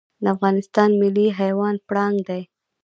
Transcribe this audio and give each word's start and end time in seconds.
د 0.23 0.25
افغانستان 0.35 0.89
ملي 1.01 1.27
حیوان 1.39 1.75
پړانګ 1.87 2.17
دی 2.29 2.41